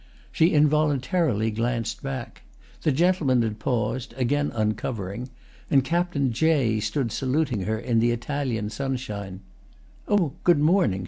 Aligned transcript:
She 0.31 0.47
involuntarily 0.51 1.51
glanced 1.51 2.01
back; 2.01 2.41
the 2.81 2.91
gentleman 2.91 3.43
had 3.43 3.59
paused, 3.59 4.15
again 4.17 4.49
uncovering, 4.55 5.29
and 5.69 5.83
Captain 5.83 6.33
Jay 6.33 6.79
stood 6.79 7.11
saluting 7.11 7.65
her 7.65 7.77
in 7.77 7.99
the 7.99 8.09
Italian 8.09 8.71
sunshine. 8.71 9.41
"Oh, 10.07 10.33
good 10.43 10.57
morning!" 10.57 10.99